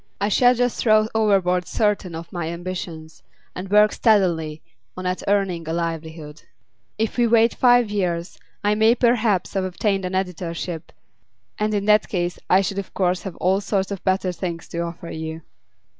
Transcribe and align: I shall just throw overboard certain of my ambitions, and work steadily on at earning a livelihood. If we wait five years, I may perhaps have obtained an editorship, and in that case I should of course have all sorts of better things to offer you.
I 0.19 0.29
shall 0.29 0.55
just 0.55 0.79
throw 0.79 1.07
overboard 1.13 1.67
certain 1.67 2.15
of 2.15 2.33
my 2.33 2.47
ambitions, 2.49 3.21
and 3.53 3.69
work 3.69 3.91
steadily 3.91 4.63
on 4.97 5.05
at 5.05 5.21
earning 5.27 5.67
a 5.69 5.73
livelihood. 5.73 6.41
If 6.97 7.17
we 7.19 7.27
wait 7.27 7.53
five 7.53 7.91
years, 7.91 8.39
I 8.63 8.73
may 8.73 8.95
perhaps 8.95 9.53
have 9.53 9.63
obtained 9.63 10.03
an 10.05 10.15
editorship, 10.15 10.91
and 11.59 11.71
in 11.75 11.85
that 11.85 12.07
case 12.09 12.39
I 12.49 12.61
should 12.61 12.79
of 12.79 12.95
course 12.95 13.21
have 13.21 13.35
all 13.35 13.61
sorts 13.61 13.91
of 13.91 14.03
better 14.03 14.31
things 14.31 14.67
to 14.69 14.79
offer 14.79 15.11
you. 15.11 15.43